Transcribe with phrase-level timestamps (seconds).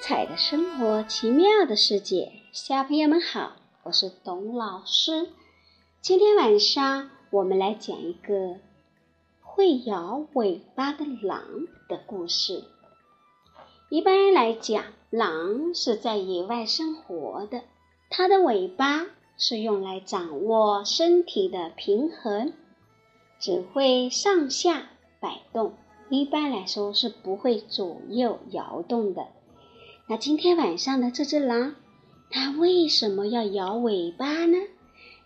[0.00, 5.28] 彩的生活，奇妙的世界，小朋友们好，我是董老师。
[6.00, 8.56] 今天晚上我们来讲一个
[9.42, 11.42] 会摇尾巴的狼
[11.86, 12.64] 的故事。
[13.90, 17.62] 一般来讲，狼是在野外生活的，
[18.08, 19.04] 它的尾巴
[19.36, 22.54] 是用来掌握身体的平衡，
[23.38, 24.88] 只会上下
[25.20, 25.74] 摆动，
[26.08, 29.26] 一般来说是不会左右摇动的。
[30.10, 31.76] 那今天晚上的这只狼，
[32.30, 34.58] 它为什么要摇尾巴呢？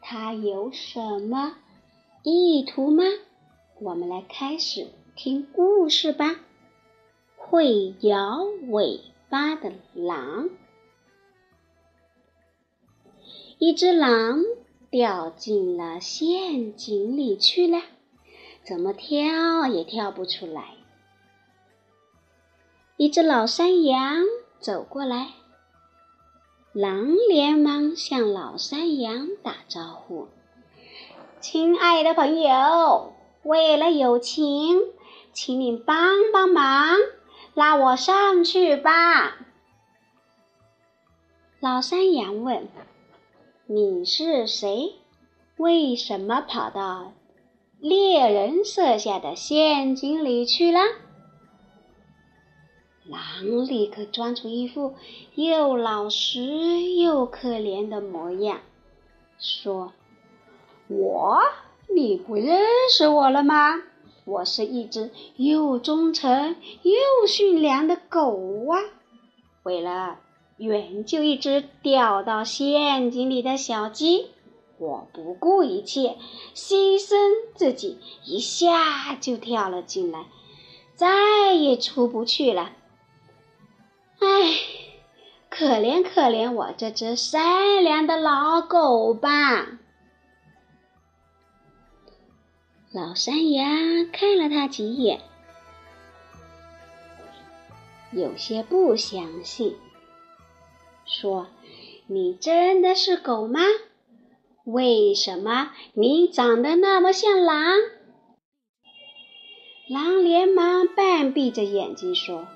[0.00, 1.54] 它有什么
[2.24, 3.04] 意图吗？
[3.80, 6.40] 我们来开始听故事吧。
[7.36, 10.50] 会摇尾巴的狼，
[13.58, 14.42] 一只狼
[14.90, 17.80] 掉进了陷阱里去了，
[18.64, 20.74] 怎么跳也跳不出来。
[22.96, 24.24] 一只老山羊。
[24.62, 25.30] 走过来，
[26.72, 30.28] 狼连忙向老山羊打招呼
[31.42, 34.80] ：“亲爱的朋友，为了友情，
[35.32, 36.96] 请你帮帮忙，
[37.54, 39.36] 拉我上去吧。”
[41.58, 42.68] 老山羊问
[43.66, 44.94] ：“你是谁？
[45.56, 47.12] 为什么跑到
[47.80, 50.78] 猎人设下的陷阱里去了？”
[53.04, 54.94] 狼立刻装出一副
[55.34, 58.60] 又老实又可怜的模样，
[59.40, 59.92] 说
[60.86, 61.40] ：“我，
[61.92, 62.60] 你不认
[62.90, 63.82] 识我了吗？
[64.24, 68.78] 我是一只又忠诚又驯良的狗啊！
[69.64, 70.20] 为了
[70.58, 74.28] 援救一只掉到陷阱里的小鸡，
[74.78, 76.16] 我不顾一切，
[76.54, 77.16] 牺牲
[77.56, 80.26] 自己，一下就跳了进来，
[80.94, 82.70] 再也出不去了。”
[84.24, 84.56] 唉，
[85.50, 89.80] 可怜可怜我这只善良的老狗吧！
[92.92, 95.22] 老山羊看了他几眼，
[98.12, 99.76] 有些不相信，
[101.04, 101.48] 说
[102.06, 103.60] ：“你真的是狗吗？
[104.64, 107.74] 为什么你长得那么像狼？”
[109.90, 112.46] 狼连忙半闭着眼睛说。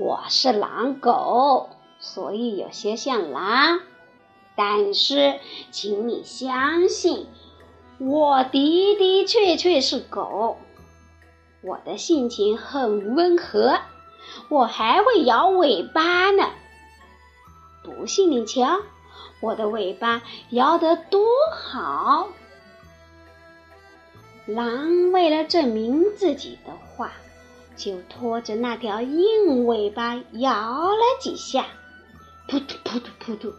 [0.00, 1.68] 我是狼狗，
[1.98, 3.80] 所以有些像狼，
[4.56, 5.38] 但是
[5.70, 7.26] 请你相信，
[7.98, 10.56] 我的的确确是狗。
[11.60, 13.78] 我的性情很温和，
[14.48, 16.48] 我还会摇尾巴呢。
[17.84, 18.80] 不信你瞧，
[19.42, 22.28] 我的尾巴摇得多好！
[24.46, 27.12] 狼为了证明自己的话。
[27.76, 31.66] 就拖着那条硬尾巴摇了几下，
[32.48, 33.54] 扑突扑突扑突，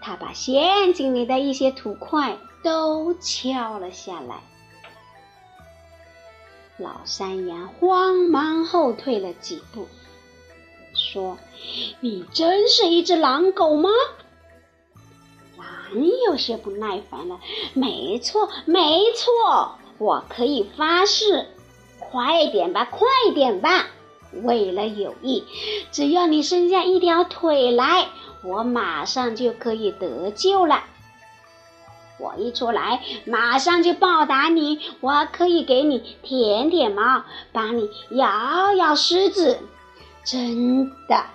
[0.00, 4.40] 他把陷阱里的一些土块都敲了下来。
[6.78, 9.88] 老山羊慌忙后退了几步，
[10.94, 11.38] 说
[12.00, 13.88] ：“你真是一只狼狗吗？”
[15.56, 17.40] 狼有些不耐烦了
[17.72, 21.46] ：“没错，没错，我可以发誓。”
[22.10, 23.86] 快点吧，快点吧！
[24.42, 25.44] 为了友谊，
[25.90, 28.08] 只要你伸下一条腿来，
[28.42, 30.84] 我马上就可以得救了。
[32.18, 34.80] 我一出来，马上就报答你。
[35.00, 39.58] 我可以给你舔舔毛，帮你咬咬狮子。
[40.24, 41.26] 真的，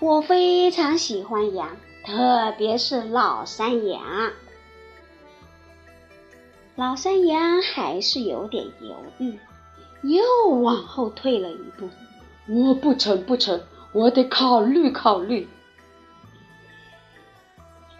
[0.00, 4.00] 我非常喜欢羊，特别是老山羊。
[6.76, 9.38] 老山羊还是有点犹豫。
[10.02, 11.88] 又往后退了一步，
[12.46, 13.60] 我不成不成，
[13.92, 15.48] 我得考虑考虑。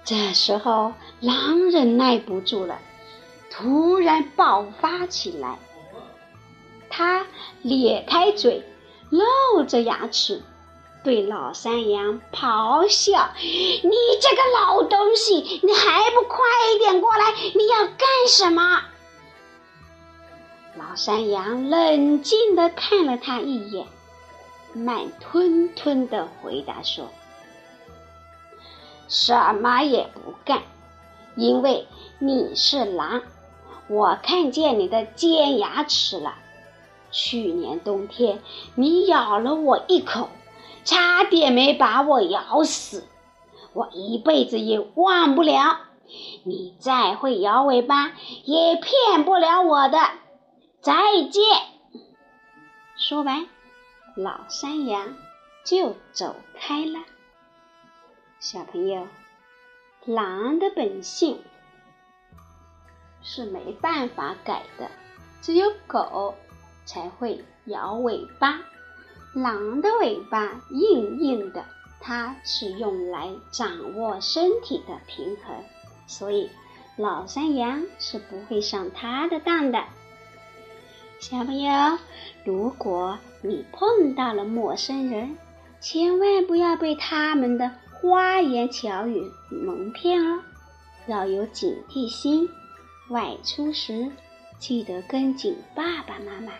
[0.04, 2.78] 这时候，狼忍耐不住了，
[3.50, 5.58] 突然爆发起来。
[6.88, 7.26] 他
[7.62, 8.64] 咧开嘴，
[9.10, 10.42] 露着牙齿，
[11.04, 13.90] 对老山羊咆哮：“你
[14.20, 16.38] 这个老东西，你还不快
[16.74, 17.34] 一点过来！
[17.54, 17.98] 你要干
[18.28, 18.82] 什么？”
[20.88, 23.86] 老山羊冷静地看了他一眼，
[24.72, 27.08] 慢吞吞地回答说
[29.06, 30.62] ：“什么也不干，
[31.36, 31.86] 因为
[32.18, 33.20] 你是狼，
[33.88, 36.36] 我看见你的尖牙齿了。
[37.10, 38.38] 去年冬天
[38.74, 40.30] 你咬了我一口，
[40.84, 43.04] 差点没把我咬死，
[43.74, 45.80] 我一辈子也忘不了。
[46.44, 48.12] 你再会摇尾巴，
[48.44, 49.98] 也骗不了我的。”
[50.88, 50.94] 再
[51.28, 51.44] 见。
[52.96, 53.46] 说完，
[54.16, 55.14] 老山羊
[55.62, 57.00] 就走开了。
[58.40, 59.06] 小朋友，
[60.06, 61.42] 狼的本性
[63.20, 64.90] 是没办法改的，
[65.42, 66.34] 只有狗
[66.86, 68.58] 才会摇尾巴。
[69.34, 71.66] 狼的尾巴硬硬的，
[72.00, 75.62] 它是用来掌握身体的平衡，
[76.06, 76.48] 所以
[76.96, 79.84] 老山羊是不会上它的当的。
[81.20, 81.98] 小朋友，
[82.44, 85.36] 如果你碰到了陌生人，
[85.80, 90.40] 千万不要被他们的花言巧语蒙骗哦，
[91.08, 92.48] 要有警惕心。
[93.08, 94.08] 外出时
[94.58, 96.52] 记得跟紧爸爸妈妈，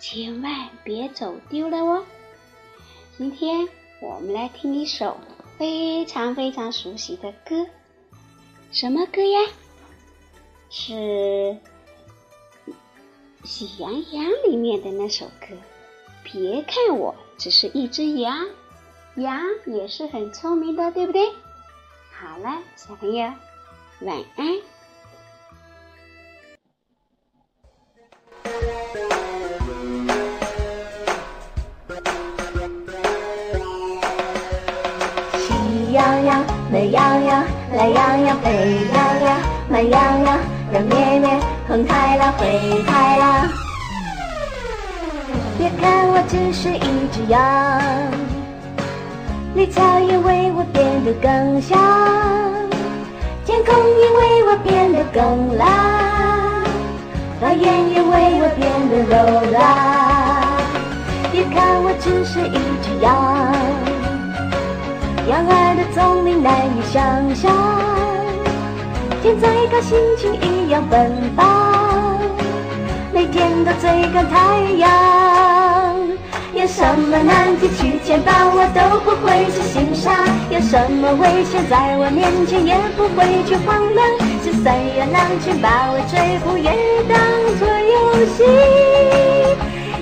[0.00, 2.02] 千万别走丢了哦。
[3.18, 3.68] 今天
[4.00, 5.18] 我们来听一首
[5.58, 7.66] 非常非常熟悉的歌，
[8.72, 9.38] 什么歌呀？
[10.70, 10.92] 是
[13.44, 15.56] 《喜羊羊》里面的那首歌。
[16.24, 18.46] 别看我只是一只羊，
[19.16, 21.28] 羊也是很聪明的，对不对？
[22.12, 23.32] 好了，小朋友，
[24.00, 24.46] 晚安。
[35.38, 38.50] 喜羊羊，美羊羊，懒羊羊，沸
[38.92, 39.40] 羊羊，
[39.70, 40.38] 慢羊羊，
[40.72, 41.40] 软绵绵，
[41.78, 43.48] 红太狼，灰太狼。
[45.56, 47.40] 别看我只是一只羊，
[49.54, 51.78] 绿草也为我变得更香，
[53.44, 55.68] 天空也为我变得更蓝，
[57.40, 59.14] 花园也为我变得柔
[59.52, 59.56] 软。
[61.30, 63.06] 别看我只是一只羊。
[65.28, 65.52] 羊儿
[69.22, 72.18] 天再高心情一样奔放，
[73.12, 74.88] 每天都追赶太阳。
[76.54, 80.14] 有什么难题去牵绊我都不会去心上，
[80.50, 84.08] 有什么危险在我面前也不会去慌乱。
[84.44, 86.70] 就算有狼群把我追捕，也
[87.08, 87.18] 当
[87.58, 88.38] 作游戏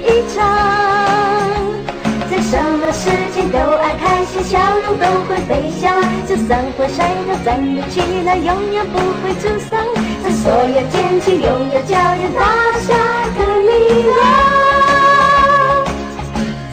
[0.02, 1.35] 一场。
[2.48, 4.56] 什么事情都爱开心，笑
[4.86, 5.92] 容都会飞翔。
[6.28, 9.76] 就算会摔倒，站立起来，永远不会沮丧。
[10.22, 12.40] 在所有天气，拥有叫人大
[12.86, 12.94] 笑
[13.36, 14.14] 的力量。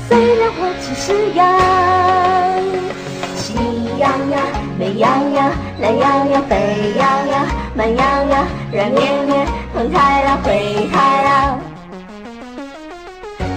[0.07, 1.41] 虽然我只是羊，
[3.35, 3.43] 喜
[3.97, 4.33] 羊羊、
[4.77, 5.03] 美羊
[5.33, 5.51] 羊、
[5.81, 6.51] 懒羊羊、沸
[6.99, 7.01] 羊
[7.31, 7.33] 羊、
[7.75, 11.72] 慢羊羊、软绵绵、红太狼、灰太狼。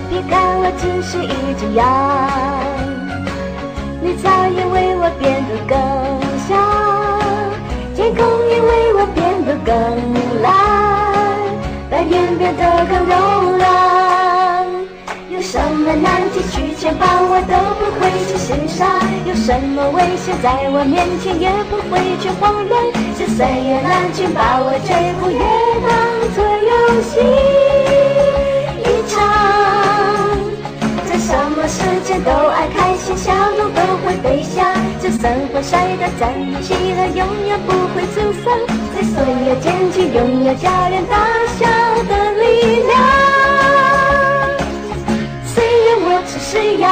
[0.08, 1.84] 别看我只是一只羊，
[4.02, 5.76] 绿草也为我变得更
[6.46, 6.56] 香，
[7.94, 9.72] 天空也为我变得更
[10.42, 10.46] 蓝，
[11.90, 13.12] 白云变得更柔
[13.58, 13.64] 软。
[15.28, 18.88] 有什么难题去牵绊我都不会去心伤，
[19.26, 22.74] 有什么危险在我面前也不会去慌乱。
[23.18, 24.88] 就算有狼群把我追
[25.20, 25.38] 捕，也
[25.82, 25.90] 当
[26.34, 26.70] 作游
[27.02, 27.12] 戏
[31.68, 34.64] 什么时间都爱开心，小鹿都会飞翔。
[35.00, 36.32] 就算会摔倒，站
[36.62, 38.54] 起来，永远不会沮丧。
[38.94, 41.16] 在所有天气，拥有叫人大
[41.58, 41.66] 笑
[42.04, 42.44] 的力
[42.86, 42.94] 量。
[45.44, 45.54] 虽
[45.86, 46.86] 然我只是羊，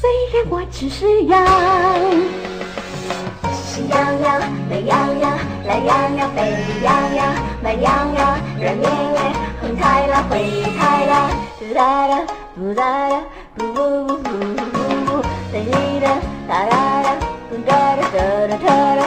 [0.00, 1.34] 虽然我只是羊。
[3.52, 4.40] 喜羊羊、
[4.70, 6.38] 美羊羊、懒羊羊、沸
[6.84, 7.26] 羊羊、
[7.60, 9.18] 慢羊羊、软绵绵、
[9.64, 11.30] 灯太大回太大
[11.74, 13.22] 哒哒哒哒哒哒
[13.54, 16.04] 不不不不不噜哒滴哒
[16.46, 17.08] 哒哒哒
[17.50, 18.16] 哒哒哒
[18.46, 19.03] 哒哒哒